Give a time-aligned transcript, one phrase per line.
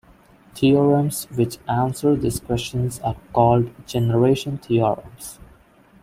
[0.55, 5.37] Theorems which answer this question are called generation theorems.